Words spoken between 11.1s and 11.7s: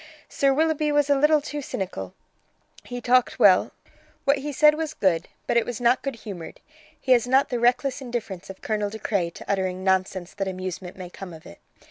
come of it.